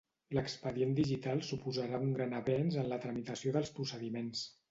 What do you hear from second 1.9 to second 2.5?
un gran